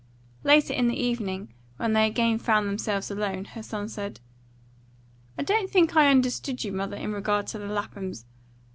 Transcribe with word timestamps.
Later 0.43 0.73
in 0.73 0.87
the 0.87 0.99
evening, 0.99 1.53
when 1.77 1.93
they 1.93 2.07
again 2.07 2.39
found 2.39 2.67
themselves 2.67 3.11
alone, 3.11 3.45
her 3.45 3.61
son 3.61 3.87
said, 3.87 4.19
"I 5.37 5.43
don't 5.43 5.69
think 5.69 5.95
I 5.95 6.09
understood 6.09 6.63
you, 6.63 6.71
mother, 6.71 6.97
in 6.97 7.13
regard 7.13 7.45
to 7.49 7.59
the 7.59 7.67
Laphams. 7.67 8.25